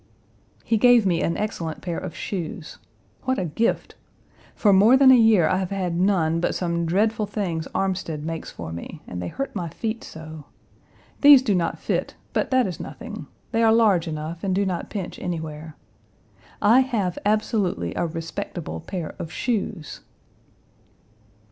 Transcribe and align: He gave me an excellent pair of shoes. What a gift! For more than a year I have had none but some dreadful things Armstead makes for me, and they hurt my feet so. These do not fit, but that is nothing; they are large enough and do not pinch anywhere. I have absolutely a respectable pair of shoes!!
He 0.63 0.77
gave 0.77 1.05
me 1.05 1.21
an 1.21 1.37
excellent 1.37 1.81
pair 1.81 1.99
of 1.99 2.15
shoes. 2.15 2.79
What 3.25 3.37
a 3.37 3.45
gift! 3.45 3.93
For 4.55 4.73
more 4.73 4.97
than 4.97 5.11
a 5.11 5.13
year 5.15 5.47
I 5.47 5.57
have 5.57 5.69
had 5.69 5.95
none 5.95 6.39
but 6.39 6.55
some 6.55 6.87
dreadful 6.87 7.27
things 7.27 7.67
Armstead 7.75 8.23
makes 8.23 8.49
for 8.49 8.71
me, 8.71 9.01
and 9.05 9.21
they 9.21 9.27
hurt 9.27 9.53
my 9.55 9.69
feet 9.69 10.03
so. 10.03 10.45
These 11.19 11.43
do 11.43 11.53
not 11.53 11.77
fit, 11.77 12.15
but 12.33 12.49
that 12.49 12.65
is 12.65 12.79
nothing; 12.79 13.27
they 13.51 13.61
are 13.61 13.71
large 13.71 14.07
enough 14.07 14.43
and 14.43 14.55
do 14.55 14.65
not 14.65 14.89
pinch 14.89 15.19
anywhere. 15.19 15.75
I 16.63 16.79
have 16.79 17.19
absolutely 17.23 17.93
a 17.93 18.07
respectable 18.07 18.79
pair 18.79 19.13
of 19.19 19.31
shoes!! 19.31 19.99